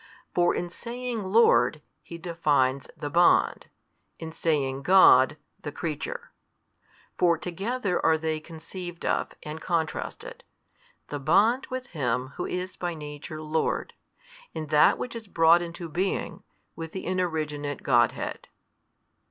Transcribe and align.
For 0.33 0.55
in 0.55 0.71
saying 0.71 1.25
Lord, 1.25 1.79
he 2.01 2.17
defines 2.17 2.87
the 2.97 3.11
bond, 3.11 3.67
in 4.17 4.31
saying 4.31 4.81
God, 4.81 5.37
the 5.61 5.71
creature. 5.71 6.31
For 7.19 7.37
together 7.37 8.03
are 8.03 8.17
they 8.17 8.39
conceived 8.39 9.05
of, 9.05 9.33
and 9.43 9.61
contrasted, 9.61 10.43
the 11.09 11.19
bond 11.19 11.67
with 11.69 11.89
Him 11.89 12.29
who 12.29 12.47
is 12.47 12.75
by 12.75 12.95
Nature 12.95 13.43
Lord, 13.43 13.93
and 14.55 14.69
that 14.71 14.97
which 14.97 15.15
is 15.15 15.27
brought 15.27 15.61
into 15.61 15.87
being, 15.87 16.41
with 16.75 16.93
the 16.93 17.05
Inoriginate 17.05 17.83
Godhead. 17.83 18.47